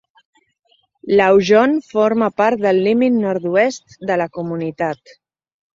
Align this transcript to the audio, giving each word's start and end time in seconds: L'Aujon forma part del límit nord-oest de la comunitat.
L'Aujon 1.19 1.77
forma 1.91 2.31
part 2.43 2.65
del 2.65 2.83
límit 2.89 3.19
nord-oest 3.21 3.97
de 4.13 4.23
la 4.25 4.31
comunitat. 4.41 5.21